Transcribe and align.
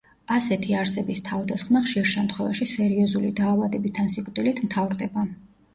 ასეთი 0.35 0.71
არსების 0.77 1.21
თავდასხმა, 1.27 1.81
ხშირ 1.89 2.09
შემთვევაში, 2.15 2.69
სერიოზული 2.75 3.33
დაავადებით 3.43 4.05
ან 4.07 4.15
სიკვდილით 4.17 4.69
მთავრდება. 4.69 5.31